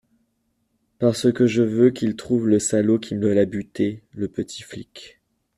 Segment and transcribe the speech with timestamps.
[0.97, 5.19] Parce que je veux qu’il trouve le salaud qui me l’a buté, le petit flic.